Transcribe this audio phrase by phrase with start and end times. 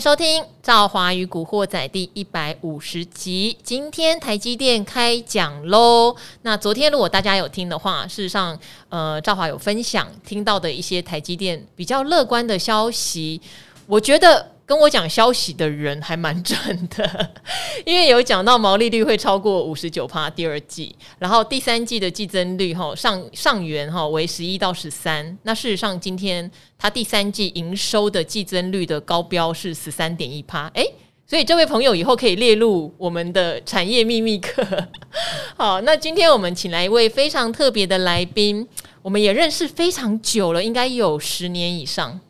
[0.00, 3.56] 收听《赵华与古惑仔》第一百五十集。
[3.62, 6.14] 今天台积电开讲喽。
[6.42, 8.58] 那昨天如果大家有听的话，事实上，
[8.90, 13.40] 呃，赵华有分享听到的一些台积电比较乐观的消息。
[13.86, 14.55] 我觉得。
[14.66, 16.58] 跟我讲消息的人还蛮准
[16.88, 17.30] 的，
[17.86, 25.38] 因为有讲到毛利率会超过五十九趴，第二季，然后第三季的季增率哈上上元哈为十一到十三。
[25.44, 30.84] 那事实上，今天它第三季营收的季增率的高标是十三点一趴，诶，
[31.28, 34.66] 所以这位朋友以后可以列入我们的产业秘密课。
[35.56, 38.66] 好，那今天我们请来一位非常特别的来宾，
[39.02, 42.20] 我们也认识非常久了，应该有十年以上。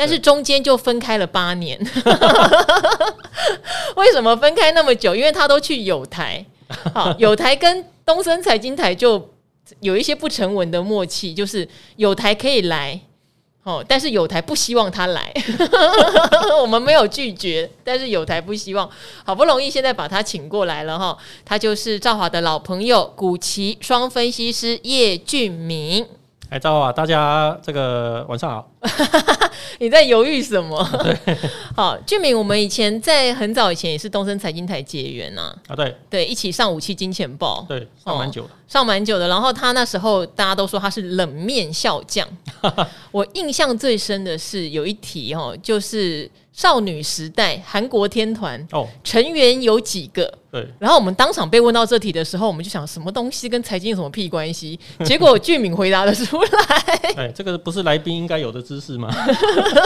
[0.00, 1.78] 但是中间就分开了八年，
[3.96, 5.14] 为什么分开那么久？
[5.14, 6.42] 因为他都去友台，
[6.94, 9.28] 好，友台跟东森财经台就
[9.80, 12.98] 有一些不成文的默契，就是友台可以来，
[13.62, 15.30] 哦，但是有台不希望他来，
[16.62, 18.88] 我们没有拒绝，但是有台不希望，
[19.26, 26.06] 好不容易现在把他请过来了哈，他就是赵华的老朋友，古奇双分析师叶俊明。
[26.48, 28.70] 哎，赵华，大家这个晚上好。
[29.78, 30.82] 你在犹豫什么？
[31.02, 31.36] 对，
[31.74, 35.54] 好，俊明，我们以前在很早以前也是东森财经台结缘呐。
[35.68, 39.28] 啊，对，对，一起上五期金钱报，对，上蛮久的，上蛮久的。
[39.28, 42.26] 然后他那时候大家都说他是冷面笑匠。
[43.10, 46.30] 我印象最深的是有一题哦，就是。
[46.52, 50.32] 少女时代韩国天团哦，成员有几个？
[50.50, 50.66] 对。
[50.78, 54.78] 然后我们当场被问到这题的时候，我们就想什么东西跟财经有什么屁关系？
[55.04, 56.50] 结果俊敏回答了出来。
[57.16, 59.08] 哎，这个不是来宾应该有的知识吗？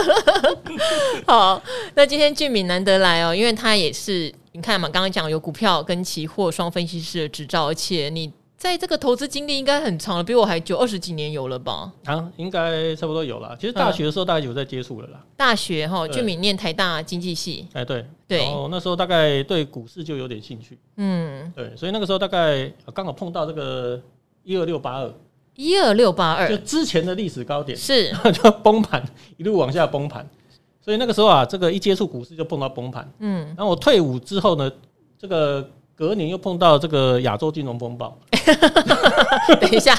[1.27, 1.61] 好，
[1.93, 8.31] 那今天俊敏难得来哦，因为他也是你看嘛，刚刚讲有股票跟期货双分析师的执照，而且你。
[8.65, 11.93] 在这个投资经历应该很长了，比我还久，二十几年有了吧？
[12.05, 13.55] 啊，应该差不多有了。
[13.61, 15.23] 其实大学的时候大概有在接触了啦。
[15.37, 17.67] 大学哈，俊明念台大经济系。
[17.73, 18.39] 哎，对对。
[18.39, 20.79] 然后那时候大概对股市就有点兴趣。
[20.97, 24.01] 嗯，对，所以那个时候大概刚好碰到这个
[24.41, 25.13] 一二六八二，
[25.55, 28.99] 一二六八二，就之前的历史高点是 就崩盘，
[29.37, 30.27] 一路往下崩盘。
[30.81, 33.07] 所以那个时候啊，这个一接触股市就碰到崩盘。
[33.19, 34.71] 嗯，然后我退伍之后呢，
[35.19, 35.69] 这个。
[35.97, 38.17] 隔年又碰到这个亚洲金融风暴，
[39.61, 39.97] 等一下，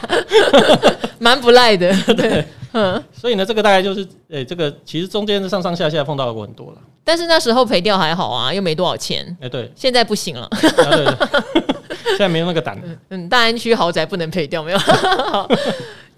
[1.18, 11.64] 蛮不赖的， 对，嗯，所以呢，这个大概就是，诶、欸，这个其实中间上上下下碰到过很多了，但是那时候赔掉还好啊，又没多少钱，哎、欸，对，现在不行了，啊、对，对，
[12.08, 12.78] 现在没有那个胆，
[13.08, 15.48] 嗯，大安区豪宅不能赔掉，没有，好，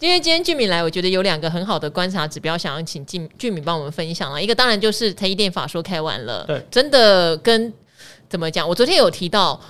[0.01, 7.73] 因为今天俊敏来，我觉得有两个很好的观察指标，想要请俊俊敏帮我们分享啊，一个当然就是台积电法说开完了，对，真的跟。
[8.29, 8.69] 怎么讲？
[8.69, 9.61] 我昨天有提到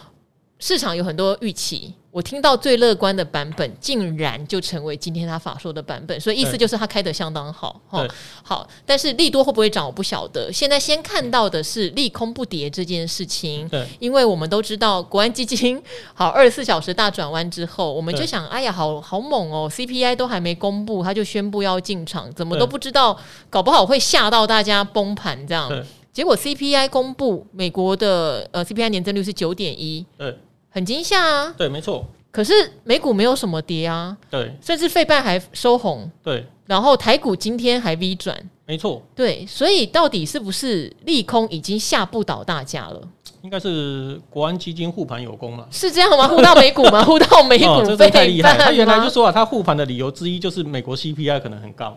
[0.58, 7.80] 市场有很多预期，我听到最乐观的版本，竟然就成为今天他法说的版本，所以意思就是他开得相当好。
[7.90, 8.08] 哦，
[8.42, 10.52] 好，但是利多会不会涨，我不晓得。
[10.52, 13.68] 现在先看到的是利空不跌这件事情。
[13.68, 15.80] 对，因为我们都知道国安基金
[16.12, 23.16] 好二十四小时大转弯之后，我们就想，哎呀，好好猛哦！CPI 都还没公布，他就宣布要进场，怎么都不知道，
[23.48, 25.70] 搞不好会吓到大家崩盘这样。
[26.18, 30.36] 结果 CPI 公布，美国的呃 CPI 年增率是九点一，对，
[30.68, 31.54] 很惊吓啊。
[31.56, 32.04] 对，没错。
[32.32, 32.52] 可是
[32.82, 36.44] 美股没有什么跌啊，对，甚至费半还收红，对。
[36.66, 38.36] 然后台股今天还 V 转，
[38.66, 39.00] 没错。
[39.14, 43.00] 对，所以到底是不是利空已经吓不倒大家了？
[43.42, 46.26] 应该是国安基金护盘有功了，是这样吗？
[46.26, 47.00] 护到美股吗？
[47.06, 48.58] 护到美股、哦，这太厉害。
[48.58, 51.96] 他原来就说啊，他护盘的理由之一就是美国 CPI 可能很高。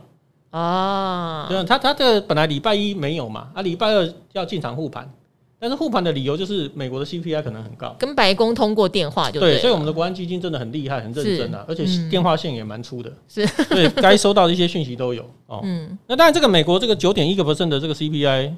[0.51, 5.09] 啊，对啊，他他这个本来礼拜一没有嘛，啊，礼拜二要进场护盘，
[5.57, 15.61] 但是护盘的理由就是美国的 CPI 可能很高，跟白宫通过电话就对，对，所以我们的国安基金真的很厉害，很认真啊，而且电话线也蛮粗的，是，对，该收到的一些讯息都有哦。
[15.63, 18.51] 嗯，那当然这个美国这个九点一个 percent 的这个 CPI，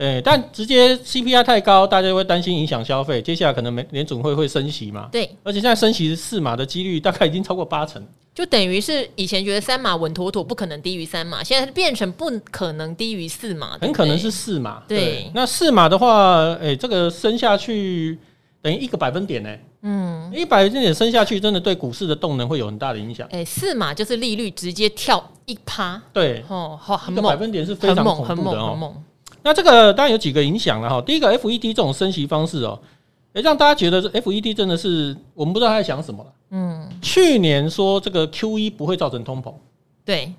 [0.00, 8.02] 哎，但直接 CPI 太高，大家会担心影响消费，接下来可能美联总会会升息嘛，对，而且现在升息四码的几率大概已经超过八成。
[8.34, 14.82] 就等于是以前觉得三码稳妥妥，不可能低于三码，现在变成不可能低于四码，很可能是四码。
[14.88, 18.18] 对，那四码的话，哎、欸，这个升下去
[18.62, 19.54] 等于一个百分点呢。
[19.82, 23.26] 嗯，一百分点升下去，真的对股市的动能会有很大的影响。
[23.32, 26.00] 哎、欸，四码就是利率直接跳一趴。
[26.12, 28.94] 对，哦，好，很猛，百分点是非常恐怖的哦。
[29.42, 31.00] 那这个当然有几个影响了哈。
[31.02, 32.78] 第一个，FED 这种升息方式哦。
[33.32, 36.32] 也，让大家觉得这 FED 真的是我们不知道他在想什么了。
[36.50, 39.54] 嗯，去年说这个 QE 不会造成通膨，
[40.04, 40.32] 对。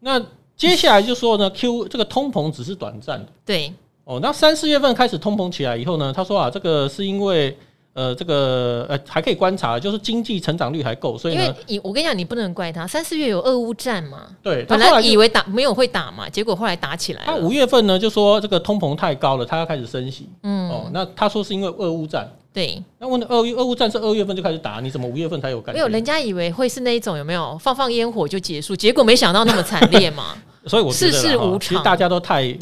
[0.00, 0.20] 那
[0.54, 3.72] 接下来就说呢，Q 这个通膨只是短暂的，对。
[4.04, 7.56] 哦，那三四月份开始通膨起来以后呢，他说啊，这个是因为
[7.94, 17.26] 呃，这个呃还可以观察，就是经济成长率还够，所以呢，因为我跟你讲，你不能怪他，三四月有俄乌战嘛，对，本来以为打没有会打嘛，结果后来打起来了。
[17.26, 25.74] 他五月份呢就说这个通膨太高了，他要开始升息，嗯，哦，那他说是因为俄乌战，对，那问俄俄乌战是二月份就开始打，你怎么五月份才有感觉？
[25.74, 30.34] 没有，人家以为会是那一种有没有放放烟火就结束，结果没想到那么惨烈嘛，
[30.66, 32.58] 所以我世事无常，其实大家都太。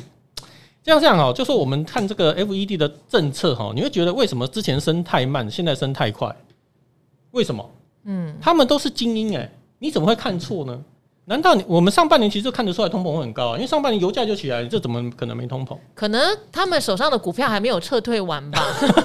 [0.85, 6.35] 这样这样哦，就是我们看这个 FED 的政策哈，你会觉得为什么之前升太慢，现在升太快？
[7.31, 7.71] 为什么？
[8.05, 9.49] 嗯，他们都是精英哎，
[9.79, 10.79] 你怎么会看错呢？
[11.25, 13.55] 难道你我们上半年其实就看得出来通膨会很高啊？
[13.55, 15.79] 因为上半年油价就起来，这怎么可能没通膨？
[15.95, 18.61] 可能他们手上的股票还没有撤退完吧？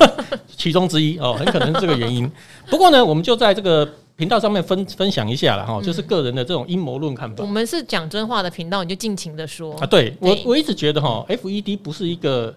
[0.58, 2.30] 其中之一哦，很可能是这个原因。
[2.72, 3.88] 不过呢，我们就在这个。
[4.18, 7.44] 频道上面分分享一下了哈，就是个人的这种阴谋论看法。
[7.44, 9.86] 我们是讲真话的频道，你就尽情的说啊。
[9.86, 12.54] 对我，我一直觉得哈，FED 不是一个，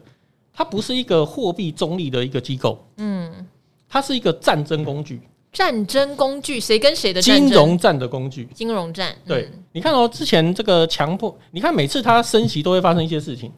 [0.55, 2.83] 它不是一个货币中立的一个机构。
[2.97, 3.47] 嗯，
[3.87, 5.21] 它是一个战争工具。
[5.53, 8.49] 战争工具，谁跟谁的金融战的工具？
[8.55, 9.15] 金融战。
[9.27, 13.53] 对，你看哦，之前这个强迫，你看每次它升息都会发生一些事情。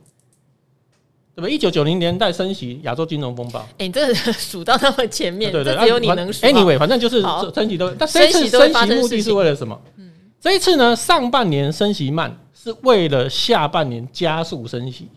[1.35, 1.49] 对吧？
[1.49, 3.61] 一九九零年代升息，亚洲金融风暴。
[3.61, 6.47] 哎、欸，你这个 数到那么前面，对对，只有你能数。
[6.47, 7.23] Anyway，反正就是
[7.55, 7.91] 升息都。
[7.93, 9.81] 但这一次升息目的是为了什么？
[9.97, 15.09] 嗯，这一次呢，上半年升息慢，是为了下半年加速升息。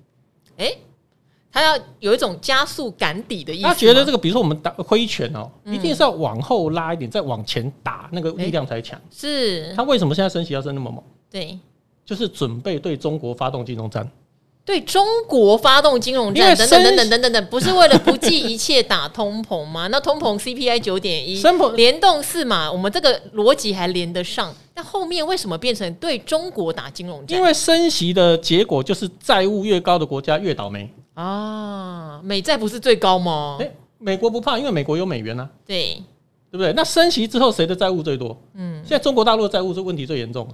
[0.57, 0.77] 哎、欸，
[1.51, 3.63] 他要有一种加速赶底的意思。
[3.63, 8.97] 他觉得这个，比如说我们打挥拳哦，一定是要往后拉一点，再往前打，那个力量才强。
[9.11, 9.73] 是。
[9.75, 11.03] 他为什么现在升息要升那么猛？
[11.29, 11.59] 对，
[12.05, 14.09] 就是准备对中国发动金融战。
[14.65, 19.85] 对中国发动金融战，等等等等等等等，不是为了不计一切打通膨吗？
[19.93, 21.39] 那通膨 CPI 九点一，
[21.75, 24.51] 联动四嘛，我们这个逻辑还连得上。
[24.73, 27.37] 那后面为什么变成对中国打金融战？
[27.37, 32.19] 因为升息的结果就是债务越高的国家越倒霉啊！
[32.23, 33.57] 美债不是最高吗？
[33.59, 35.47] 诶，美国不怕，因为美国有美元啊。
[35.65, 35.93] 对，
[36.51, 36.73] 对不对？
[36.73, 38.35] 那升息之后谁的债务最多？
[38.55, 40.45] 嗯，现在中国大陆的债务是问题最严重。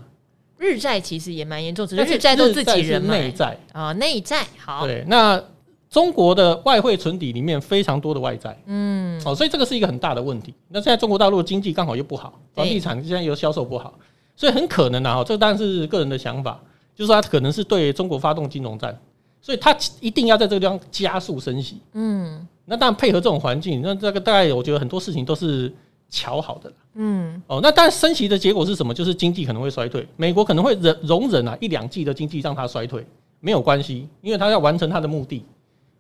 [0.62, 3.20] 日债其实也蛮严重，只是日债都自己人买。
[3.20, 4.86] 内债啊，内债好。
[4.86, 5.44] 对，那
[5.90, 10.54] 中国的外汇存底里面非常多的外债，嗯，哦，所以这个是一个很大的问题。
[10.68, 13.92] 那现在中国大陆的经济刚好又不好，房地产现在又销售不好，
[14.36, 16.62] 所以很可能啊，这当然是个人的想法，
[16.96, 18.96] 就是说他可能是对中国发动金融战，
[19.42, 21.82] 所以他一定要在这个地方加速升息。
[21.94, 25.74] 嗯，那当然配合这种环境，那这个大概我觉得很多事情都是。
[26.12, 28.94] 瞧好的了，嗯，哦，那但升息的结果是什么？
[28.94, 33.08] 就是经济可能会衰退，美国可能会忍容忍啊一两季的经济让它衰退，
[33.40, 35.46] 没有关系，因为它要完成它的目的，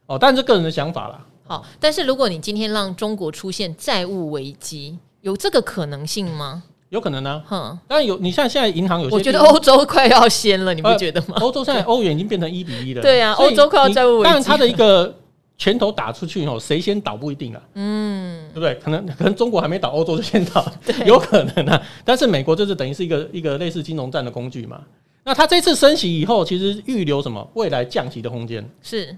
[0.07, 1.25] 哦，但是个人的想法啦。
[1.47, 6.61] 好，但是如果你今天让中国出现债务危机，有这个可能性吗？
[6.89, 8.17] 有可能呢、啊，哼，当然有。
[8.17, 11.37] 你像现在银行有些，我觉得欧洲快要先了，你不觉得吗？
[11.39, 15.15] 欧洲现在欧元已经变成一比一了，对啊，欧洲快要债务危机，但是它的一个。
[15.61, 18.73] 拳头打出去以后，谁先倒不一定啊，嗯，对不对？
[18.83, 20.65] 可能可能中国还没倒，欧洲就先倒，
[21.05, 21.79] 有可能啊。
[22.03, 24.81] 但是美国这是等于是一个一个类似金融战的工具嘛。
[25.23, 28.67] 那它这次升息以后，其实预留什么未来降息的空间？
[28.81, 29.15] 是。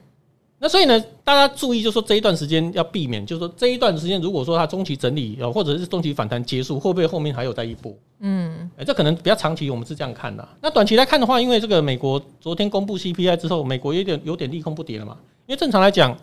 [0.59, 7.95] 那所以呢，大家注意，就是说这一段时间要避免，就是说这一段时间如果说它中期整理，或者是中期反弹结束，会不会后面还有再一波？
[8.19, 10.45] 嗯，哎，这可能比较长期，我们是这样看的。
[10.61, 15.17] 那短期来看的话，因为这个美国昨天公布 CPI 之后，美国有点有点利空不跌了嘛。
[15.45, 16.13] 因为正常来讲。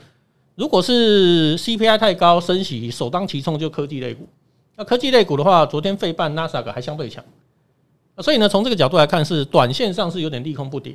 [0.61, 4.29] 如果是 CPI 太高，升息首当其冲就科技类股。
[4.77, 7.25] 那科技类股的话，昨天费半、纳斯达克还相对强。
[8.19, 10.94] 所以呢，从这个角度来看，是短线上是有点利空不跌。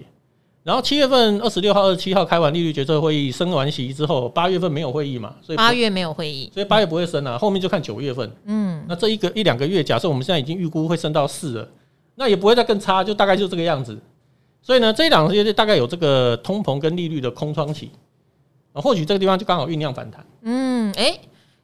[0.62, 7.36] 然后七月份二十六号、二十七号开完利率决策会议，升完息之后，八月份没有会议嘛，所以八月没有会议，所以八月不会升啊。
[7.36, 8.32] 后面就看九月份。
[8.46, 11.68] 嗯，那这一个一两个月，假设我们现在已经预估会升到四了，
[12.14, 13.98] 那也不会再更差，就大概就这个样子。
[14.62, 17.90] 所以呢，这一两个月大概有这个通膨跟利率的空窗期。
[18.82, 20.26] 或许这个地方就刚好酝酿反弹。
[20.42, 21.20] 嗯，哎、欸，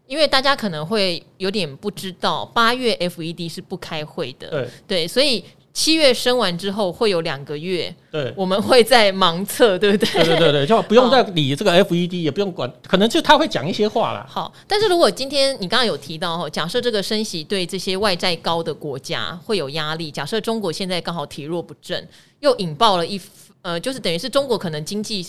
[0.08, 4.50] 因为大家可能会有点不知道，八月 FED 是不开会的。
[4.50, 7.94] 对对，所以七月升完之后会有两个月。
[8.12, 10.24] 对，我们会在盲测，对不对？
[10.24, 14.26] 对对对对，就不用再理这个 FED，也不用管，可能就他会讲一些话啦。
[14.28, 22.06] 好，但是如果今天你刚刚有提到哈，假设这个升息对这些外债高的国家会有压力，假设中国现在刚好体弱不振，
[22.42, 23.20] 又引爆了一
[23.62, 25.26] 呃，就是等于是中国可能经济。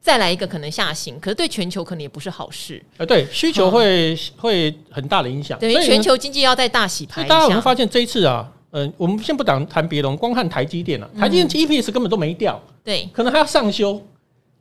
[0.00, 2.82] 再来一个可能下行，可是对全球可能也不是好事。
[2.96, 5.58] 呃，对，需求会、嗯、会很大的影响。
[5.58, 7.24] 等于全球经济要再大洗牌。
[7.24, 8.50] 大家有没有发现这一次啊？
[8.70, 14.00] 嗯、呃，我们先不谈谈别的，光看台积电啊，台积电 EPS 根本都没掉，对，可能还要上修。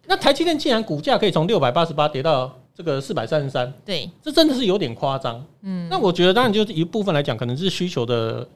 [0.05, 5.45] 那台积电竟然股价可以从六百八十八跌到这个四百三十三，对，这真的是有点夸张。
[5.61, 8.47] 嗯，那我觉得当然就是一部分来讲，可能是需求的，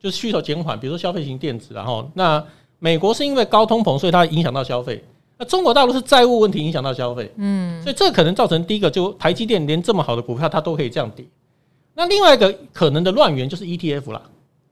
[0.00, 2.44] 就是需求减缓，比如说消费型电子，然后那
[2.80, 5.02] 美国是因为高通膨，所以它影响到消费。
[5.38, 11.26] 那中国大陆是债务问题影响到消费，嗯，所以这可能造成第一个，就台积电连这么好的股票它都可以这样跌。
[11.94, 14.22] 那另外一个可能的乱源就是 ETF 啦，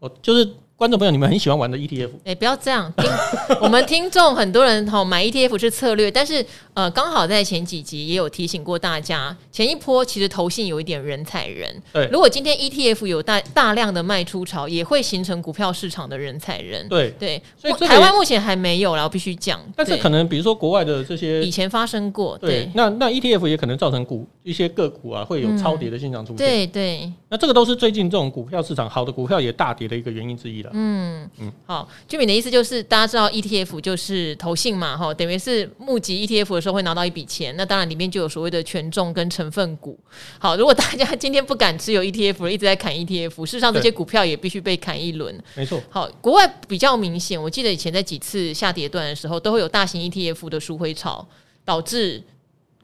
[0.00, 0.48] 哦，就是。
[0.84, 2.08] 观众朋友，你们很喜欢玩的 ETF？
[2.18, 3.10] 哎、欸，不要这样，听
[3.58, 11.74] 我们听众很多人吼买 ETF 是策略，但是呃，刚好在前几集也有提醒过大家，前一波其实投信有一点人踩人。
[11.90, 16.86] 对，如果今天 ETF 有大大量的卖出潮，也会形成股票市场的人踩人。
[16.90, 19.58] 对对，所以台湾目前还没有啦，我必须讲。
[19.74, 26.36] 但是可能比如说国外的这些以前发生过，对，对那那 ETF 也可能造成股一些个股啊会有超跌的现象出现。
[26.36, 30.73] 嗯、对对，那这个都是最近这种股票市场好的股票也大跌的一个原因之一了。
[30.74, 31.30] 嗯。
[31.38, 39.98] 嗯，好，俊敏的意思就是，大家知道 ETF 就是投信嘛，哈，等于是募集 ETF 的时候会拿到一笔钱，那当然里面就有所谓的权重跟成分股。
[40.38, 45.34] 好，如果大家今天不敢持有 ETF，一直在砍 ETF，事实上这些股票也必须被砍一轮。
[45.54, 45.82] 没错。
[45.88, 51.26] 好，国外比较明显，我记得以前在几次下跌段的时候，都会有大型 ETF 的赎回潮，
[51.64, 52.22] 导致。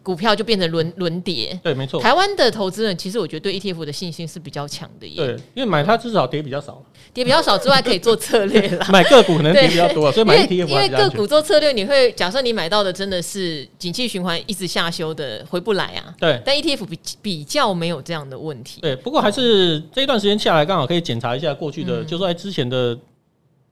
[0.03, 2.01] 股票就变成轮轮跌，对，没错。
[2.01, 8.89] 台湾的投资人其实我觉得对 ETF 的信心是比较强的耶，对，因为买它至少跌比较少，跌比较少之外可以做策略啦。
[8.93, 16.15] 买个股可能 跌比较多，所以买 ETF 因为个股做策略，你会假设你买到的真的是景气循环一直下修的，回不来啊。
[16.19, 18.81] 对，但 ETF 比比较没有这样的问题。
[18.81, 22.99] 对，不过还是这一段时间下来，刚好可以检查一下过去的，就是说之前的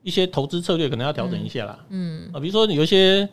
[0.03, 1.79] 一些投资策略可能要调整一下啦。
[1.89, 3.27] 嗯啊，比如说有一些。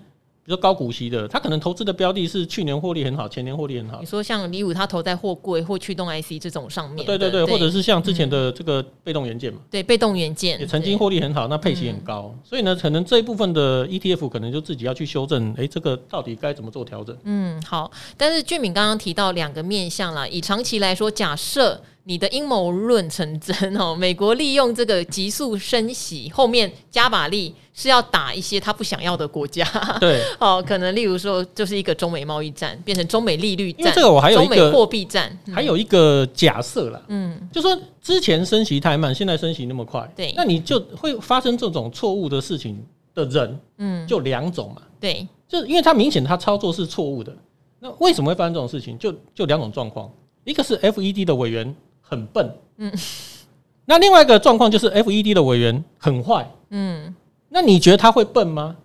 [0.46, 3.98] 比如说高股息的，他可能投资的标的是去年获利很好，前年获利很好。
[3.98, 17.16] 你说像李武，他投在货柜或驱动 IC 这种上面，对对对，或者是像之前的这个被动元件嘛，对，被动元件也曾经获利很好，那配息很高，所以呢，可能这一部分的 ETF 可能就自己要去修正，哎，这个到底该怎么做调整？
[17.24, 17.90] 嗯，好。
[18.16, 21.82] 但是俊敏刚刚提到两个面向啦，以长期来说，假设。
[22.08, 23.92] 你的阴谋论成真哦！
[23.98, 29.64] 美国利用这个急速升息，后面加把力是要打一些他不想要的国家。
[29.98, 42.80] 对， 哦，可能例如说就是一个中美贸易战，变成中美利率战，因为这个我还有一个中美货币战，还有一个假设啦，嗯，就说之前升息太慢，现在升息那么快，对，那你就会发生这种错误的事情
[43.16, 47.36] 的人，嗯，就两种嘛，对，就是因为他明显他操作是错误的，
[47.80, 48.96] 那为什么会发生这种事情？
[48.96, 50.08] 就就两种状况，
[50.44, 51.74] 一个是 FED 的委员。
[52.08, 52.92] 很笨，嗯，
[53.86, 57.14] 那另外一个状况就是 FED 的委员很坏，嗯，
[57.48, 58.76] 那你觉得他会笨吗？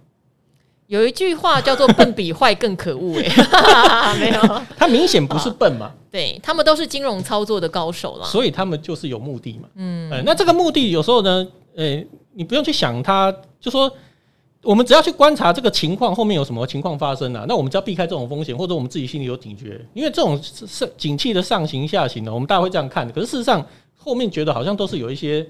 [0.88, 13.92] 有一句话叫做“笨比坏更可恶”，哎 没有，他明显不是笨嘛，对，他们都是金融操作的高手了，所以他们就是有目的嘛，嗯，那这个目的有时候呢，诶，你不用去想他，就说。
[14.64, 23.12] 我们只要去观察这个情况后面有什么情况发生啊，那我们只要避开这种风险，或者我们自己心里有警觉，因为这种上景气的上行下行呢，我们大家会这样看。
[23.12, 23.66] 可是事实上，
[23.96, 25.48] 后面觉得好像都是有一些。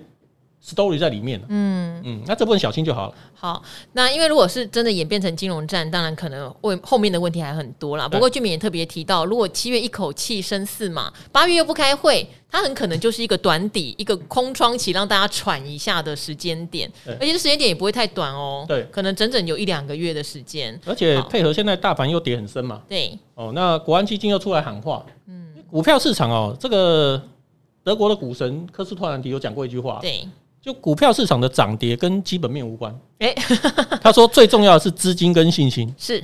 [0.64, 1.82] Story 在里面，嗯。
[2.04, 3.16] 嗯，那这部分小心就好了。
[3.36, 3.62] 好，
[3.94, 8.08] 那因为如果是真的演变成金融战，当然可能为后面的问题还很多啦。
[8.08, 16.92] 不过俊敏也特别提到，如果七月一口气升四嘛，八月又不开会，它很可能就是一个短底、一个空窗期，让大家喘一下的时间点。
[17.06, 20.80] 而且这时间点也不会太短哦，对，可能整整有一两个月的时间。
[20.88, 27.22] 而且配合现在大盘又跌很深嘛，对，哦，那国安基金又出来喊话，嗯，股票市场哦，这个
[27.84, 30.28] 德国的股神科斯托兰迪有讲过一句话，对。
[30.62, 32.96] 就股票市场的涨跌跟基本面无关。
[33.20, 33.34] 哎，
[34.02, 35.94] 他说最重要的是资金跟信心。
[35.98, 36.24] 是，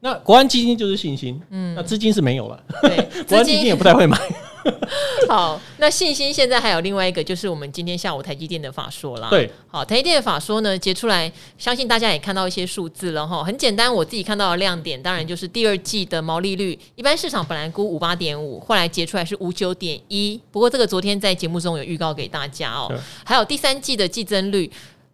[0.00, 1.40] 那国安基金就是信心。
[1.50, 2.62] 嗯，那资金是没有了。
[2.82, 4.18] 对， 国安基金也不太会买。
[5.28, 9.28] 好，那信心现在还有另外一个，就是我们今天下午台积电的法说啦。
[9.30, 13.44] 对，好，台积电的法说呢，结出来，相信大家也看到一些数字了哈。
[13.44, 20.40] 很简单，我自己看到的亮点，当然就是第二季的毛利率，一般市场本来估五八点五，后来结出来是五九点一。
[20.50, 22.90] 不过这个昨天在节目中有预告给大家哦。
[23.24, 24.70] 还有第三季的季增率，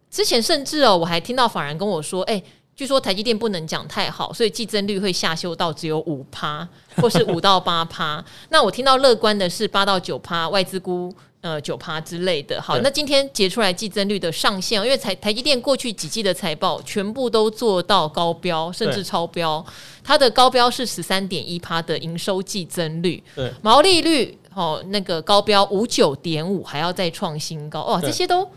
[0.09, 2.41] 之前甚至哦，我还听到法人跟我说，哎。
[2.75, 8.23] 据说台积电不能讲太好，所以季增率会下修到只有五趴，或是五到八趴。
[8.49, 12.59] 那我听到乐观的是八到九趴，外资估呃九趴之类的。
[12.59, 19.63] 好，那今天结出来季增率的上限，因为台台积电过去几季的财报全部都做到高标，甚至超标。
[20.03, 23.23] 它的高标是十三点一趴的营收季增率，
[23.61, 28.49] 毛利率哦那个高标五九点五还要再创新高哦，这些都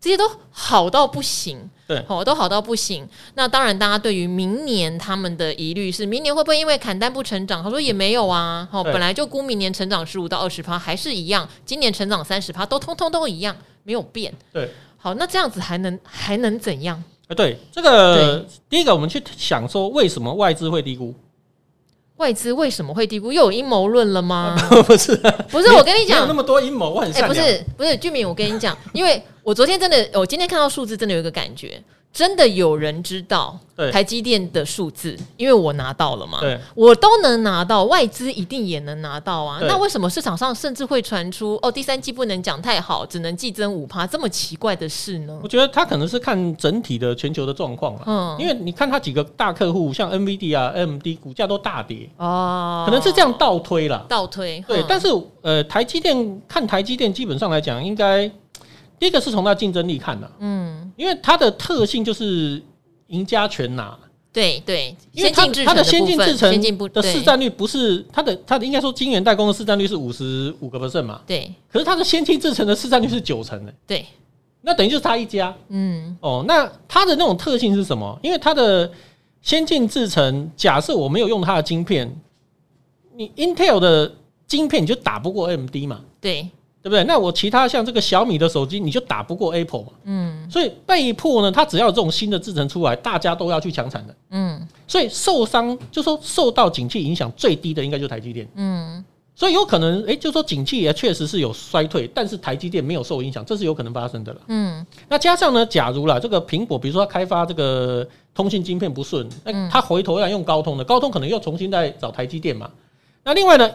[0.00, 1.68] 这些都好到不行。
[1.86, 3.08] 对，好，都好到不行。
[3.32, 7.64] 那当然，大家对于明年他们的疑虑是，明年会不会因为砍单不成长？
[7.64, 11.48] 他说也没有啊，好，本来就估明年成长十五到二十趴，还是一样。
[11.64, 14.30] 今年成长三十趴，都通通都一样，没有变。
[14.52, 17.02] 对，好，那这样子还能还能怎样？
[17.28, 21.14] 哎，对，这个第一个，我们去想说，为什么外资会低估？
[22.18, 23.32] 外资为什么会低估？
[23.32, 24.54] 又有阴谋论了吗？
[24.86, 25.16] 不是，
[25.50, 27.26] 不是，我跟你讲，有那么多阴谋，我很哎、欸。
[27.26, 29.20] 不是，不是，俊敏，我跟你讲，因为。
[29.44, 31.82] 我昨天真的，我今天看到数字，真的有一个感觉。
[32.12, 33.56] 真的有人知道
[33.92, 39.60] 台积电的数字，因为我拿到了嘛，对，我都能拿到，外资一定也能拿到啊。
[39.62, 45.38] 那为什么市场上甚至会传出哦，第三季不能讲太好，只能季增五趴这么奇怪的事呢？
[45.42, 52.10] 我觉得他可能是看整体的全球的状况了，嗯，因为你看他几个大客户，像 NVIDIA 啊、AMD 股价都大跌。
[52.16, 54.82] 哦，可能是这样倒推了，倒推对。
[54.88, 55.06] 但是
[55.42, 58.28] 呃，台积电看台积电，基本上来讲应该。
[59.00, 62.60] 第一个是从它竞争力看的、啊，嗯，因为它的特性就是
[63.06, 63.96] 赢家全拿，
[64.32, 66.50] 对对，因为它它的先进制程
[66.92, 73.64] 的市占率不是它的它的应该说晶圆代工的市占率是五十五个 percent 嘛，对，可是它的先进制程的市占率是九成。
[73.64, 74.04] 的，对，
[74.62, 78.18] 那等于就是它一家，嗯，哦，那它的那种特性是什么？
[78.20, 78.90] 因为它的
[79.40, 82.12] 先进制程，假设我没有用它的晶片，
[83.14, 84.12] 你 Intel 的
[84.48, 86.48] 晶片你就打不过 AMD 嘛，对。
[86.80, 87.02] 对不对？
[87.04, 89.88] 那我其他像这个小米的手机，你就打不过 Apple 嘛。
[90.04, 90.48] 嗯。
[90.50, 94.14] 所以被迫呢，它只要有这种新的制程出来，大家都要去抢产的。
[94.30, 94.66] 嗯。
[94.86, 98.48] 所以受伤，就说受到景气影响最低的，应该就是台积电。
[98.54, 99.04] 嗯。
[99.34, 104.40] 所以有可能，哎，就说景气也确实是有衰退，但是台积电没有受影响，这是有可能发生的了。
[104.48, 104.86] 嗯。
[105.08, 112.70] 那加上呢，假如啦，这个苹果，比如说它开发这个通信晶片不顺，那它回头要用高通的，高通可能又重新再找台积电嘛。
[113.24, 113.70] 那另外呢，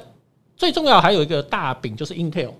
[0.57, 2.51] 最重要还有一个大饼就是 Intel。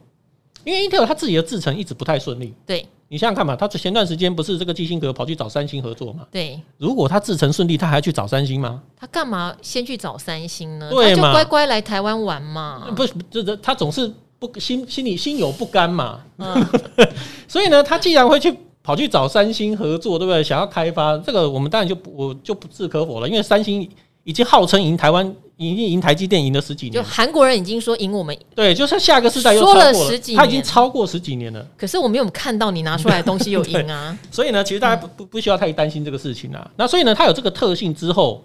[0.63, 6.25] 因为 Intel 它自己的制程一直不太顺利，对，你想想看嘛，它前段时间不是这个基辛格跑去找三星合作嘛？
[6.31, 8.81] 对，如果他制程顺利，他还去找三星吗？
[8.95, 10.89] 他干嘛先去找三星呢？
[10.91, 12.87] 他就乖乖来台湾玩嘛。
[12.95, 16.21] 不是，这这他总是不心心里心有不甘嘛。
[16.37, 16.65] 嗯、
[17.47, 20.43] 所以呢，他既然会去跑去找三星合作，对不对？
[20.43, 23.89] 想要开发这个，我们当然就不我就不置可否了，因为三星
[24.23, 25.35] 已经号称赢台湾。
[25.55, 31.65] 已经赢台积电赢了十几年，就韩国人已经说赢我们，对，就是下个世代又说了十几年，他已经超过十几年了。
[31.77, 36.69] 可是我没有看到你拿出来的东西有赢啊， 所以呢，其实大家不不不需要太担心这个事情啊。
[36.75, 38.43] 那所以呢，它有这个特性之后，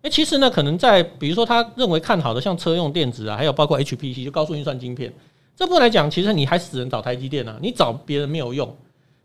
[0.00, 5.12] 哎，其实呢，可能在比如说他认为看好的，像车用电子啊，还有包括 HPC 就高速运算晶片
[5.54, 8.74] 这部分来讲，其实你还死人找台积电啊，你找别人没有用。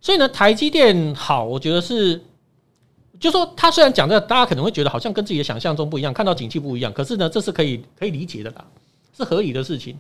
[0.02, 2.22] 所以呢，台积电好，我觉得是。
[3.24, 8.66] 就说他虽然讲的，大家可能会觉得好像跟自己的想象中不一样，看到景气不一样，可是呢，这是可以可以理解的啦，
[9.16, 9.98] 是合理的事情。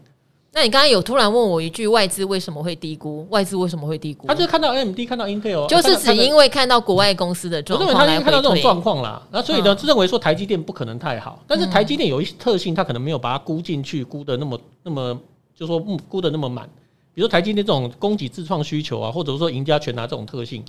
[0.52, 3.26] 那你刚刚有突然问我一句，外资为什么会低估？
[3.30, 4.28] 外资为什么会低估？
[4.28, 9.26] 他就看到 AMD，看到 Intel，就是只因为看到国外公司的状况，我认为他看到这种状况啦。
[9.32, 15.17] 那所以呢，认为说台积电不可能太好，但是台积电有一些特性，他可能没有把它估进去，估的那么那么，
[15.56, 16.69] 就说估的那么满。
[17.13, 20.62] 比如说台积电这种供给自创需求啊，或者说赢家全拿这种特性。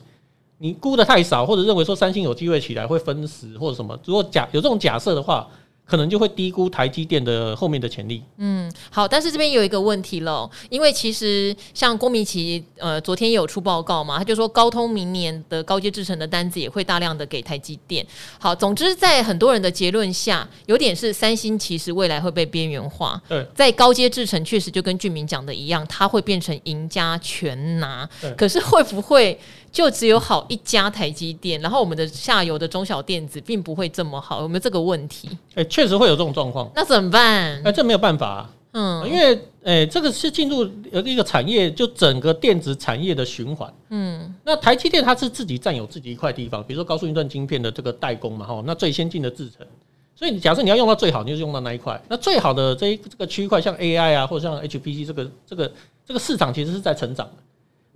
[0.64, 5.46] 你估的太少，或者认为说三星有机会起来会分时或者什么，如果假有这种假设的话，
[5.84, 8.22] 可能就会低估台积电的后面的潜力。
[8.38, 18.02] 嗯，好，但是这边有一个问题了，因为其实像郭明奇呃昨天也有出报告嘛，他就说高通明年的高阶制程的单子也会大量的给台积电。
[18.38, 23.20] 好，总之在很多人的结论下，有点是三星其实未来会被边缘化。
[23.28, 28.08] 对，在高阶制程确实就跟俊明讲的一样，它会变成赢家全拿。
[28.22, 29.38] 对，可是会不会？
[29.74, 35.28] 就只有好一家台积电，然后我们的下游的中小电子并不会这么好，有没有这个问题？
[35.50, 36.70] 哎、欸，确实会有这种状况。
[36.76, 37.56] 那怎么办？
[37.56, 38.50] 哎、欸，这没有办法、啊。
[38.70, 39.34] 嗯，因为
[39.64, 40.64] 哎、欸，这个是进入
[41.04, 43.72] 一个产业，就整个电子产业的循环。
[43.88, 49.66] 嗯，那台积电它是自己占有自己一块地方，比如说高速运算晶片的这个代工嘛，哈，那最先进的制程。
[50.14, 52.00] 所以你假设你要用到最好，你就用到那一块。
[52.08, 55.72] 那最好的这一这个区块，像 AI 啊，或者像 HPC 这个这个
[56.06, 57.32] 这个市场，其实是在成长的。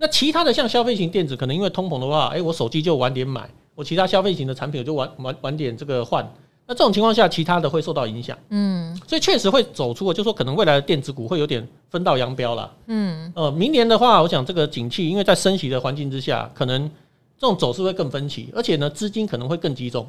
[0.01, 6.25] 那其他的像消费型电子，可能因为通膨的话，哎，我手机就晚点买，我其他消费型的产品我就晚晚晚点这个换。
[6.65, 8.37] 那这种情况下，其他的会受到影响。
[8.49, 12.71] 嗯，所以确实会走出，就说可能未来的电子股会有点分道扬镳了。
[12.85, 16.87] 嗯，呃，明年的话，我想这个景气，因为在升息的环境之下，可能
[17.37, 20.07] 这种走势会更分歧，而且呢，资金可能会更集中，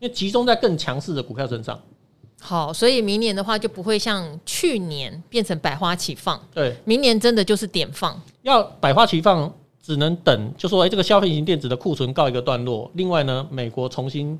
[0.00, 1.80] 因为集中在更强势的股票身上。
[2.44, 6.40] 好，所以明年的话就不会像去年变成百花齐放。
[6.52, 8.20] 对，明年真的就是点放。
[8.42, 9.50] 要百花齐放，
[9.80, 12.90] 只能等，就说哎，这个消费型电子的库存告一个段落。
[12.94, 14.36] 另外呢，美国重新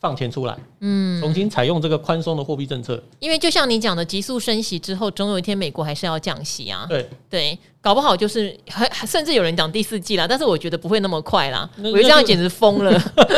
[0.00, 3.00] 放钱出来，嗯，重新采用这个宽松的货币政策。
[3.20, 6.86] 因为就像你讲的，急速升息之后，总有一天美国还是要降息啊。
[6.88, 7.56] 对对。
[7.80, 11.68] 搞不好就是还甚至有人讲第四季啦，但是我觉得不会那么快啦。
[11.76, 12.92] 我觉得这样简直疯了，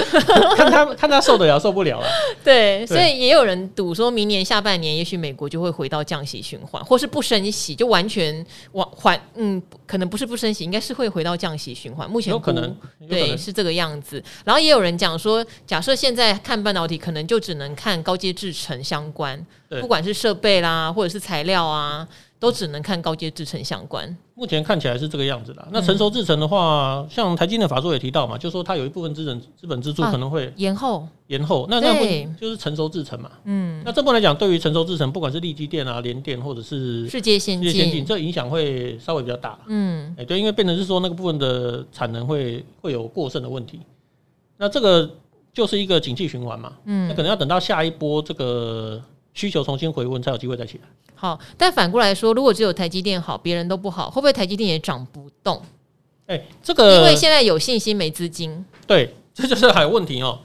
[0.57, 2.07] 看他看他受得了受不了了。
[2.43, 12.09] 对，所以也有人赌说明年下半年也许美国就会回到降息循环，或是不升息，就完全往缓嗯，可能不是不升息，应该是会回到降息循环。
[12.09, 12.75] 目前有可能
[13.09, 14.23] 对是这个样子。
[14.45, 19.39] 然后也有人讲说，假设现在看半导体，可能就只能看高阶制程相关，
[19.83, 22.09] 不管是设备啦，或者是材料啊。
[22.41, 24.17] 都只能看高阶制程相关。
[24.35, 25.69] 目前看起来是这个样子的。
[25.71, 31.67] 那成熟制程的话，嗯、像台积电法说也提到嘛，就说它有一部分资本资本支出可能会延后，延后。
[31.69, 32.05] 那那部
[32.41, 33.31] 就是成熟制程嘛。
[33.45, 33.83] 嗯。
[33.85, 39.59] 那这部分来讲，对于成熟制程，不管是力积电啊、联电或者是世界先进，世界先进，这影响会稍微比较大。
[39.67, 40.15] 嗯。
[40.17, 43.81] 哎，对，因为变成是说那个部分的产能会会有过剩的问题。
[44.57, 45.11] 那这个
[45.53, 46.73] 就是一个景气循环嘛。
[46.87, 47.07] 嗯。
[47.07, 48.99] 那可能要等到下一波这个。
[49.35, 50.85] 需求重新回温才有机会再起来。
[51.15, 55.63] 好，但反过来说，如果只有台积电好，别人都不好，会不会台积电也涨不动？
[56.27, 58.65] 哎、欸，这个因为现在有信心没资金。
[58.87, 60.39] 对， 这就是还有问题哦。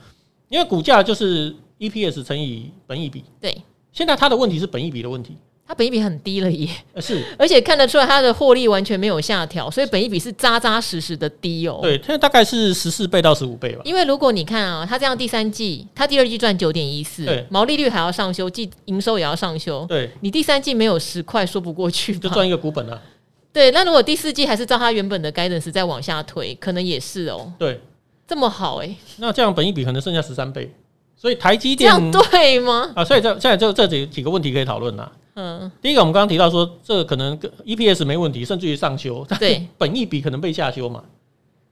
[0.48, 3.24] 因为股价就是 EPS 乘以本益比。
[3.40, 3.56] 对，
[3.92, 5.36] 现在它的问题是本益比的问题。
[5.68, 6.68] 它本益比很低了耶，
[7.00, 11.80] 是， 而且看得出来它的获利完全没有下调，所以本益比是扎扎实实的低哦。
[11.82, 13.82] 对，现在大概是十四倍到十五倍吧。
[13.84, 23.02] 因为如果你看啊，它这样第三季，它第二季赚九点一四，毛利率还要上修，季营收也要上修，对，你第三季没有十块说不过去，就赚一个股本啊。
[23.52, 27.52] 对，那如果第四季还是照它原本的 guidance 再往下推，可能也是哦。
[27.58, 27.80] 对，
[28.28, 30.72] 这么好哎、欸，那这样本益比可能剩下十三倍，
[31.16, 32.92] 所以台积电这样对吗？
[32.94, 35.10] 啊，所以这现在就这几几个问题可以讨论呐。
[35.36, 41.04] 嗯，第一个我们刚刚提到说，这个可能 EPS 没问题，甚至于上修，对，本益比可能被下修嘛，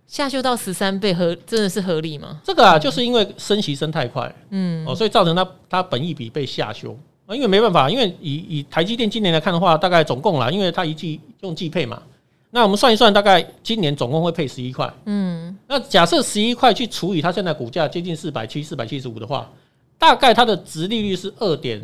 [0.06, 2.42] 下修到十三倍合真的是合理吗？
[2.44, 6.94] 这个啊，就是因为升息升太快，嗯，哦，所以造成它它本益比被下修。
[7.26, 12.02] 啊，因为没办法，因为以以台积电今年来看的话，大概总共啦，因为它一季用季配嘛，
[12.50, 19.50] 那我们算一算，大概今年总共会配十一块，嗯，那假设十一块去除以它现在股价接近四百七四百七十五的话，
[19.98, 21.80] 大概它的值利率是二点。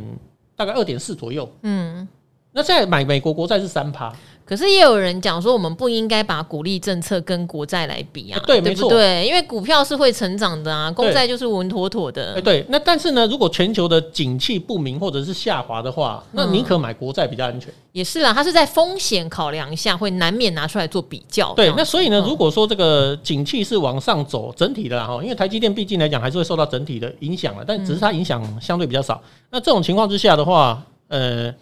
[0.61, 2.07] 大概二点四左右，嗯，
[2.53, 4.15] 那现在买美国国债是三趴，
[4.51, 8.99] 可是也有人讲说，我们不应该把鼓励政策跟国债来比啊，欸、对，对不对？
[8.99, 12.35] 没错，因为股票是会成长的啊，公债就是稳妥妥的。
[12.35, 17.71] 哎，对，那但是呢，如果全球的景气不明或者是下滑的话，那宁可买国债比较安全。
[17.71, 21.55] 嗯、也是啦，它是在风险考量下会难免拿出来做比较。
[21.55, 29.15] 对，那所以呢，如果说这个景气是往上走，整体的哈，因为台积电毕竟来讲还是会受到整体的影响了，但只是它影响相对比较少。
[29.25, 31.53] 嗯那这种情况之下的话，呃，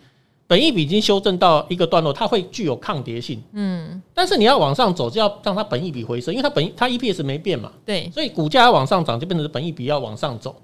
[0.48, 3.40] 本益比已经修正到一个段落，它会具有抗跌性。
[3.52, 7.70] 嗯，但是你要往上走，就要让它本益比回升，因为它本它 EPS 没变嘛。
[7.84, 10.56] 对，所以股价要往上涨，就变成本益比要往上走。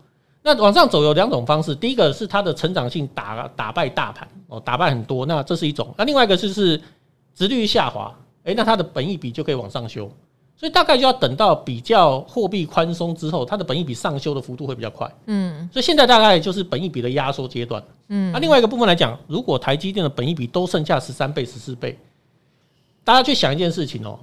[0.43, 5.95] 那往上走有两种方式，第一个是它的成长性打打败大盘哦，打败很多，那这是一种。
[5.99, 6.81] 那另外一个就是
[7.35, 10.11] 殖利率下滑，诶、欸，那它的本益比就可以往上修。
[10.65, 15.07] 所以大概就要等到比较货币宽松之后，它的本益比上修的幅度会比较快。
[15.27, 17.85] 嗯，所以现在大概就是本益比的压缩阶段。
[18.09, 21.99] 嗯，那另外一个部分来讲，如果台积电的本益比都剩下十三倍、十四倍，
[23.05, 24.19] 大家去想一件事情哦，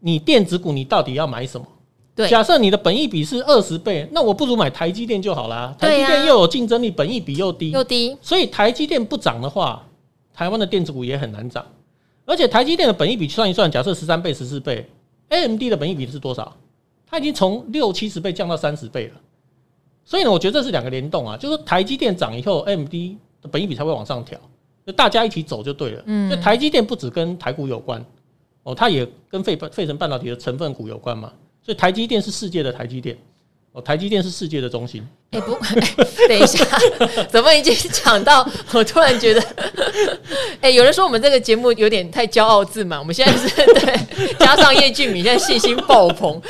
[0.00, 1.64] 你电子股你到底要买什么？
[2.16, 5.72] 对，假设你的本益比是二十倍，那我不如买台积电就好啦。
[5.78, 9.86] 台积电又有竞争力，本益比又低，又低，所以台积电不涨的话，
[10.34, 11.64] 台湾的电子股也很难涨。
[12.26, 14.84] 而且台积电的本益比算一算，假设十三倍、十四倍。
[15.28, 16.56] AMD 的本益比是多少？
[17.06, 19.14] 它已经从六七十倍降到三十倍了。
[20.04, 22.92] 所以呢，我觉得这是两个联动啊，就是台积电涨以后，AMD
[23.42, 24.38] 的本益比才会往上调，
[24.86, 26.02] 就大家一起走就对了。
[26.06, 28.04] 嗯，台积电不只跟台股有关，
[28.62, 31.32] 哦，它也跟费费城半导体的成分股有关嘛。
[31.62, 33.16] 所以台积电是世界的台积电。
[33.80, 35.06] 台积电是世界的中心。
[35.30, 36.64] 哎、欸、不、欸， 等一下，
[37.28, 38.48] 怎么已经讲到？
[38.72, 39.40] 我突然觉得，
[40.60, 42.98] 哎、欸，有人说我们这个节目有点太骄傲自满。
[42.98, 46.40] 我们现在是对，加上叶俊明，现在信心爆棚。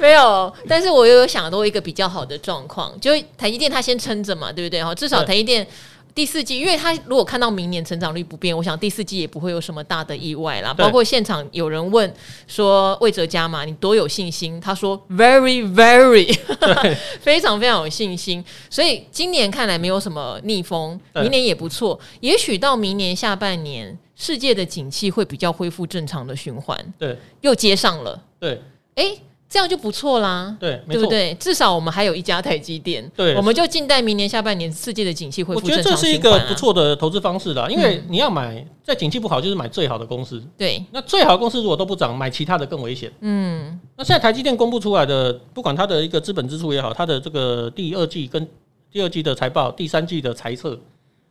[0.00, 4.82] 没有，但是我又有想到一个比较好的状况，就台积电它先撑着嘛，对不对？
[4.82, 5.66] 哈，至少台积电。
[6.14, 10.72] 第四季，因为他如果看到明年成长率不变，我想第四季也不会有什么大的意外啦。
[10.72, 12.14] 包括现场有人问
[12.46, 14.60] 说魏哲家嘛，你多有信心？
[14.60, 16.32] 他说 very very，
[17.20, 18.44] 非常非常有信心。
[18.70, 21.98] 所以今年看来没有什么逆风，明年也不错。
[22.20, 26.78] 也许到明年下半年，世界的景气会比较恢复正常的循环。
[26.96, 28.22] 对，又接上了。
[28.38, 28.62] 对，
[28.94, 29.16] 哎。
[29.54, 31.32] 这样就不错啦，对，对不对？
[31.34, 35.60] 至少我们还有一家台积电，对，我们就静待明年下半年世界的景气恢复。
[35.60, 40.42] 我觉得这是一个不错的投资方式啦，因为你要买在景气不好，就是买最好的公司。
[40.58, 43.12] 对，那最好的公司如果都不涨，买其他的更危险。
[43.20, 48.44] 嗯，那现在台积电公布出来的，不管它的一个资本支出也好，它的这个第二季跟
[48.90, 50.76] 第二季的财报、第三季的财测，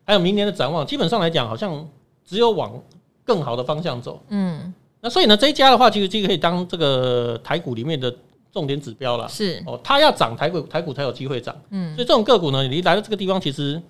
[0.06, 1.86] 还有明年的展望，基本上来讲，好像
[2.26, 2.82] 只有往
[3.26, 4.22] 更好的方向走。
[4.30, 8.12] 嗯，那所以呢，这一家的话，其实这个可以当这个台股里面的。
[8.54, 11.60] 重点指标了，是哦，它要涨台股，台股才有机会涨。
[11.72, 13.82] 嗯，所以这种个股呢，你来到这个地方，其实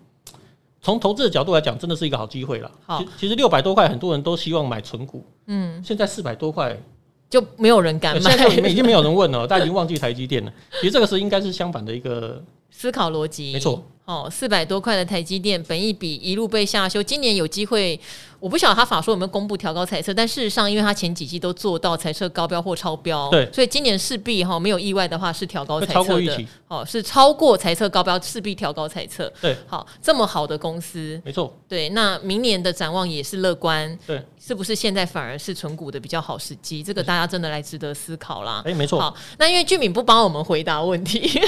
[0.82, 2.72] 从投资的角度来讲，真的是一个好机会了。
[2.86, 5.22] 好，其实六百多块，很多人都希望买存股。
[5.48, 6.82] 嗯，现在四百多块
[7.30, 10.54] 就没有人敢买，现在已经没有人问了， 大家已经忘记台积电了。
[10.80, 13.84] 其实这个是应该是相反的一个 思考逻辑，没错。
[14.06, 18.00] 哦，四百多块的台积电，本益比一路被下修，今年有机会。
[18.44, 29.32] 我不晓得他法说有没有公布调高彩测，但事实上，因为他前几季都做到彩测高标或超标，对，所以今年势必哈没有意外的话是调高彩测的，哦，是超过彩测高标，势必调高彩测。
[29.40, 36.84] 对，好，这么好的公司，没错，对，那明年的展望也是乐观，对，是不是现在反而是存股的比较好时机？
[36.84, 38.62] 这个大家真的来值得思考啦。
[38.66, 39.00] 哎、欸，没错。
[39.00, 41.20] 好，那因为俊敏不帮我们回答问题，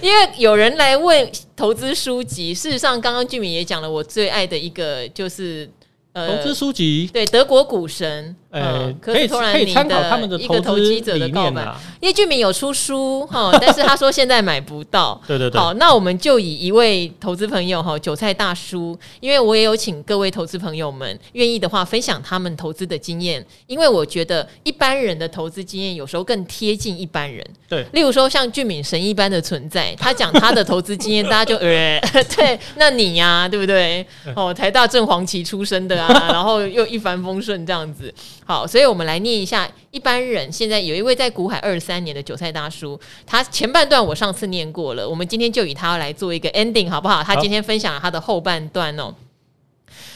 [0.00, 5.70] 因为有人来问投资书籍，事实上，刚刚俊敏也讲了，我最爱的一个就是。
[6.12, 11.66] 呃、投资书籍对德国股神，呃、嗯，可以可以参考他们的一个投机者的告白。
[12.00, 15.18] 叶俊明有出书哈， 但是他说现在买不到。
[15.26, 15.58] 对对对。
[15.58, 27.42] 好，那我们就以一位投资朋友哈，韭菜大叔，因为我也有请各位投资朋友们愿意的话分享他们投资的经验，因为我觉得一般人的投资经验有时候更贴近一般人。
[27.66, 27.86] 对。
[27.94, 31.98] 例如说像俊敏神一般的存在，他讲他的投资经验，大家就呃，
[32.36, 34.06] 对，那你呀、啊，对不对？
[34.36, 36.01] 哦，台大正黄旗出身的。
[36.06, 38.12] 啊， 然后又一帆风顺这样子，
[38.44, 40.50] 好，所以我们来念一下一般人。
[40.50, 47.22] 现在有一位在股海二十三年的韭菜大叔，他前半段我上次念过了，我们今天就以他来做一个 ending 好不好？
[47.22, 49.14] 他今天分享了他的后半段哦。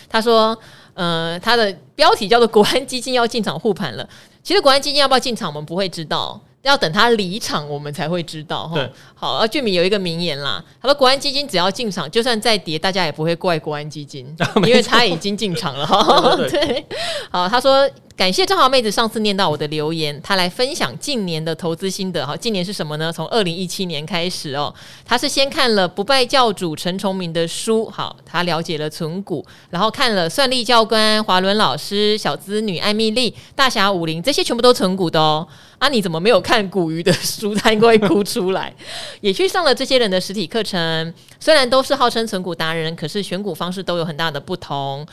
[0.08, 0.56] 他说，
[0.94, 4.08] 呃，他的标题叫做“国安基金要进场护盘了”。
[4.42, 6.40] 其实国安基金要不要进场，我们不会知道。
[6.66, 8.88] 要等他离场，我们才会知道哈。
[9.14, 14.26] 好，而俊敏有一个名言啦，他说国安基金只要进场，就算再跌，大家也不会怪国安基金，
[14.66, 16.36] 因为他已经进场了哈。
[16.50, 16.84] 对，
[17.30, 17.88] 好，他说。
[18.16, 22.26] 感谢正好妹子上次念到我的留言，她来分享近年的投资心得。
[22.26, 23.12] 好，近年是什么呢？
[23.12, 24.74] 从二零一七年开始哦，
[25.04, 35.46] 她是先看了不败教主陈崇明的书，好，她了解了存股，然后看了算力教官华伦老师、小资女艾米丽、大侠武林这些全部都存股的哦。
[35.78, 37.54] 啊，你怎么没有看股鱼的书？
[37.54, 38.74] 她应该会哭出来。
[39.20, 45.06] 也去上了这些人的实体课程，虽然都是号称存股达人，可是选股方式都有很大的不同。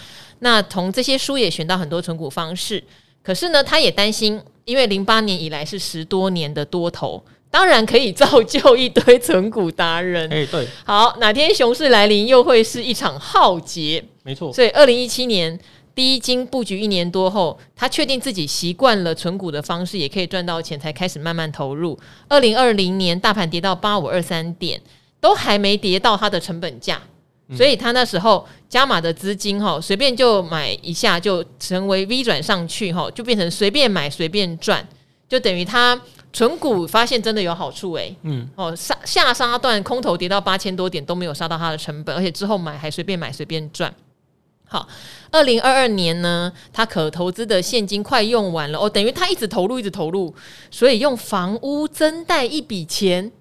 [0.44, 2.84] 那从这些书也学到很多存股方式，
[3.24, 10.30] 可是呢，他也担心，因为零八年以来是十多年的多头，当然可以造就一堆存股达人。
[10.32, 14.04] 哎，对，好，哪天熊市来临，又会是一场浩劫。
[14.24, 15.58] 没错，所以二零一七年
[15.96, 21.98] 第一金布局一年多后，他确定自己习惯了存股的方式，也可以赚到钱，才开始慢慢投入。
[22.28, 24.82] 二零二零年大盘跌到八五二三点，
[25.22, 27.02] 都还没跌到他的成本价。
[27.56, 34.84] 所以他那时候加码的资金哈，随便就买一下就成为 V 转上去哈，就变成随便买随便赚，
[35.30, 36.02] 就等于他
[36.34, 38.18] 存股发现真的有好处哎、欸。
[38.24, 43.94] 嗯哦，杀下杀段空头跌到八千多点都没有杀到他的成本，而且之后买还随便买随便赚。
[44.66, 44.88] 好，
[45.30, 50.34] 二零二二年呢，他可投资的现金快用完了哦，等于他一直投入一直投入，
[50.72, 53.32] 所以用房屋增贷一笔钱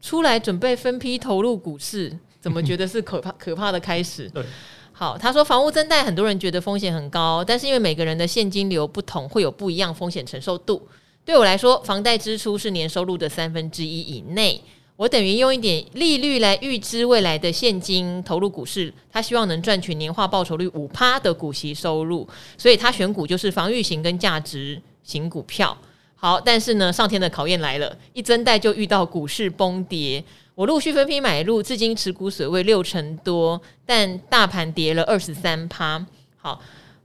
[0.00, 2.18] 出来准备分批投入股市。
[2.44, 4.28] 怎么觉得是可怕 可怕的开始？
[4.28, 4.44] 对，
[4.92, 10.86] 好，他说房屋增贷，很多人觉得风险很高，但是因为每个人的现金流不同，会有不一样风险承受度。
[11.24, 14.60] 对我来说，房贷支出是年收入的三分之一以内，
[14.96, 22.28] 我等于用一点利率来预支未来的现金投入股市，他希望能赚取年化报酬率五趴的股息收入，
[22.58, 25.74] 所以他选股就是防御型跟价值型股票。
[26.14, 30.22] 好，但是呢，上天的考验来了，一增贷就遇到股市崩跌。
[30.54, 36.04] 我陆续分批买入，至今持股水位六成多，但大盘跌了二十三趴。
[36.36, 36.60] 好，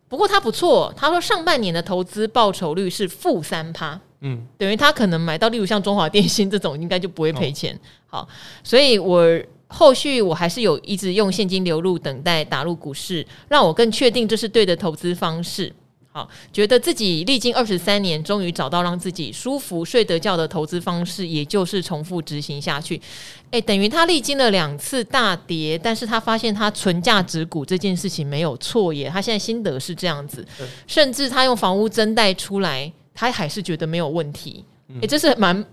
[0.07, 7.73] 不过他不错，他说上半年的投资报酬率是负三趴，嗯，等于他可能买到，例如像中华电信这种，应该就不会赔钱。
[8.11, 8.29] 哦、好，
[8.63, 9.27] 所以我
[9.65, 15.73] 后续我还是有一直用现金流入，等待打入股市，让我更确定这是对的投资方式。
[16.11, 22.99] 好，觉得自己历经二十三年，终于找到让自己舒服、睡得觉的投资方式，也就是重复执行下去。
[23.51, 29.07] 诶，等于他历经了两次大跌，但是他发现他存价值股这件事情没有错耶。
[29.07, 30.43] 他现在心得是这样子，
[30.87, 34.65] 甚至他用房屋增贷出来，他还是觉得没有问题。
[35.01, 35.63] 诶，这是蛮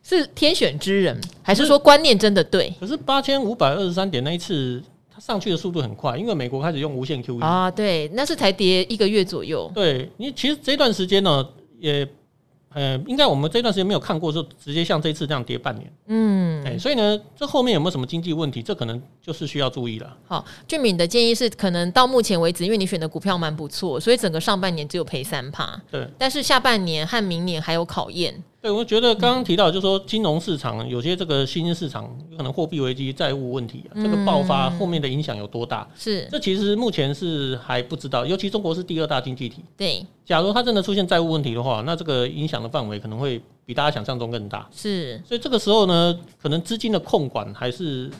[0.00, 2.72] 是天选之人，还是说观念真的对？
[2.78, 4.80] 可是八千五百二十三点那一次。
[5.16, 9.70] 它上去的速度很快，因为美国开始用无限 QE 啊，对，那是才跌一个月左右。
[9.74, 11.48] 对，你其实这段时间呢，
[11.78, 12.06] 也
[12.74, 15.90] 呃，应该我们这段时间没有看过，就直接像这次这样跌半年。
[16.08, 18.60] 嗯，哎，所以呢，这后面有没有什么经济问题？
[18.60, 20.16] 这可能就是需要注意了。
[20.26, 25.80] 好，俊敏的建议是，可能到目前为止，因为你选的股票蛮不错，所以整个上半年只有赔三趴。
[25.90, 28.44] 对，但是下半年和明年还有考验。
[28.66, 35.86] 对，我觉得刚刚提到，就是说金融市场有些这个新兴市场有可能货币危机、债务问题啊，这个爆发后面的影响有多大？
[35.96, 38.26] 是，这其实目前是还不知道。
[38.26, 44.68] 尤其中国是第二大经济体，对，假如它真的出现债务问题的话，那这个影响的范围可能会比大家想象中更大。
[44.74, 48.10] 是，所以这个时候呢，可能资金的控管还是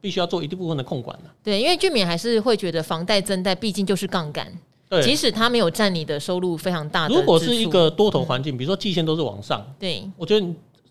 [0.00, 1.30] 必须要做一定部分的控管的。
[1.42, 4.46] 对，因为俊敏还是会觉得房贷增贷毕竟就是杠杆，
[4.92, 7.14] 对，即使它没有占你的收入非常大的。
[7.14, 10.46] 如果是一个多头环境，嗯、比如说季线都是往上，对，我觉得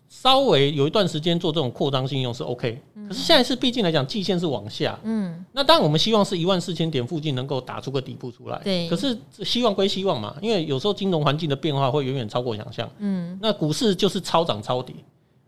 [0.08, 2.82] 稍微有一段时间做这种扩张信用是 OK。
[3.08, 8.88] 可是现在是毕竟来讲，季线是往下，嗯，那当然我们希望是一万四千点附近能够打出个底部出来，对。
[8.88, 13.38] 可是希望归希望嘛，因为有时候金融环境的变化会远远超过想象，嗯。
[13.40, 14.96] 那股市就是超涨超跌，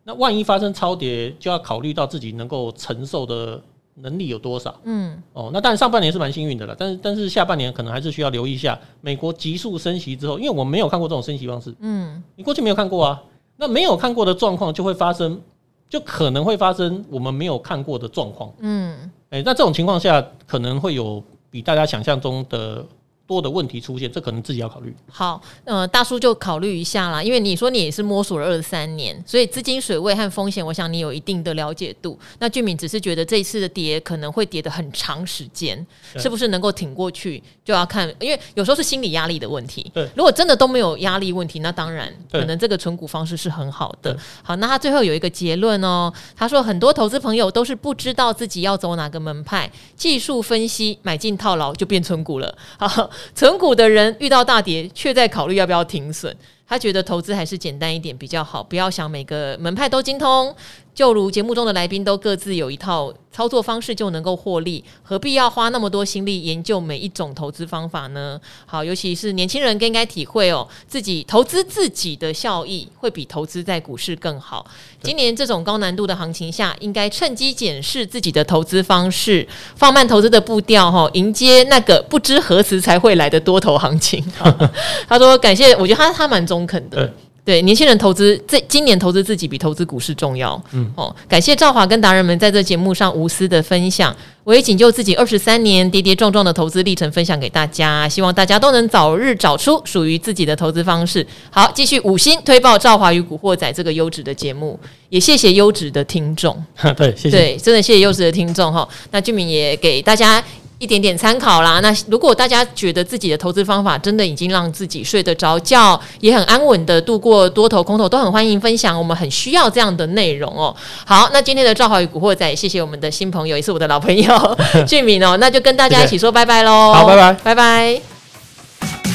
[0.04, 3.60] 那万一发生超跌，就要考虑到自己能够承受的
[3.94, 5.22] 能力有多少，嗯。
[5.32, 12.22] 哦，那当然上半年是蛮幸运的了，但是但是下半年可能还是需要留意一下美国急速升息之后，因为我没有看过这种升息方式，嗯。
[12.36, 13.22] 你过去没有看过啊？
[13.56, 15.40] 那没有看过的状况就会发生。
[15.86, 18.98] 就可能会发生我们没有看过的状况，嗯，
[19.30, 22.84] 哎，那这种情况下可能会有比大家想象中的
[23.26, 24.94] 多的问题出现，这可能自己要考虑。
[25.10, 32.18] 好，呃，大叔就考虑一下啦，因为你说你也是摸索了二十三年，所以资金水位和风险，我想你有一定的了解度。
[32.38, 35.86] 那俊敏只是觉得这一次的跌可能会跌的很长时间，
[36.18, 39.90] 是不是能够挺过去，就要看，因为有时候是心理压力的问题。
[39.94, 44.14] 对，如果真的都没有压力问题，那当然可能这个存股方式是很好的。
[44.42, 52.54] 好，那他最后有一个结论哦，他说很多投资朋友都是不知道自己要走哪个门派，技术分析买进套牢就变存股了。
[52.76, 53.10] 好。
[53.34, 56.34] 存股的人遇到大跌，却在考虑要不要停损。
[56.66, 60.54] 他觉得投资还是简单一点比较好，不要想每个门派都精通。
[60.94, 68.40] 就如节目中的来宾都各自有一套操作方式就能够获利，何必要花那么多心力研究每一种投资方法呢？
[68.64, 74.64] 好，尤其是年轻人更应该体会哦，自己投资自己的效益会比投资在股市更好。
[75.02, 84.24] 今年这种高难度的行情下，应该趁机检视自己的投资方式，放慢投资的步调哈，迎接那个不知何时才会来的多头行情。
[85.08, 87.12] 他说：“感谢，我觉得他他蛮中肯的。”
[87.44, 90.60] 对年轻人投资，这今年投资自己比投资股市重要。
[90.72, 101.26] 嗯哦，感谢赵华跟达人们在这节目上无私的分享，我也仅就自己二十三年跌跌撞撞的投资历程分享给大家，希望大家都能早日找出属于自己的投资方式。
[101.50, 104.80] 好，继续五星推爆赵华与古惑仔这个优质的节目，
[105.10, 106.56] 也谢谢优质的听众。
[106.96, 108.88] 对，谢谢，对，真的谢谢优质的听众哈。
[109.10, 110.42] 那俊敏也给大家。
[110.78, 111.80] 一点点参考啦。
[111.80, 118.98] 那如果大家觉得自己的投资方法真的已经让自己睡得着觉，也很安稳的度过多头空头，都很欢迎分享。
[118.98, 120.74] 我们很需要这样的内容哦。
[121.04, 125.36] 好，那今天的赵华与古惑仔，谢谢我们的新朋友，也是我的老朋友 俊敏哦。
[125.38, 126.92] 那就跟大家一起说拜拜喽。
[126.92, 129.13] 好，拜拜，拜拜。